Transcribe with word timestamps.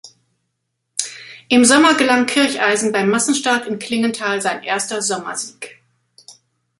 Im 1.47 1.63
Sommer 1.63 1.93
gelang 1.93 2.25
Kircheisen 2.25 2.91
beim 2.91 3.07
Massenstart 3.11 3.67
in 3.67 3.77
Klingenthal 3.77 4.41
sein 4.41 4.63
erster 4.63 4.99
Sommer-Sieg. 4.99 5.77